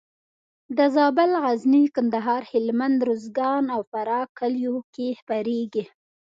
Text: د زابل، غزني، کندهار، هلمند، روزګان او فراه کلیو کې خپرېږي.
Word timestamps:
د 0.77 0.79
زابل، 0.95 1.31
غزني، 1.43 1.83
کندهار، 1.95 2.41
هلمند، 2.51 2.99
روزګان 3.09 3.63
او 3.75 3.81
فراه 3.91 4.25
کلیو 4.39 4.75
کې 4.93 5.07
خپرېږي. 5.19 5.83